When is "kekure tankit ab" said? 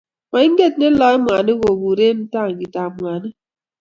1.63-2.93